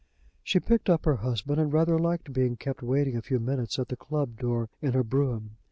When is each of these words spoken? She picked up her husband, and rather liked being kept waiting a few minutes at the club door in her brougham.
She 0.41 0.59
picked 0.59 0.89
up 0.89 1.05
her 1.05 1.17
husband, 1.17 1.61
and 1.61 1.71
rather 1.71 1.99
liked 1.99 2.33
being 2.33 2.55
kept 2.55 2.81
waiting 2.81 3.15
a 3.15 3.21
few 3.21 3.39
minutes 3.39 3.77
at 3.77 3.89
the 3.89 3.95
club 3.95 4.39
door 4.39 4.67
in 4.81 4.93
her 4.93 5.03
brougham. 5.03 5.57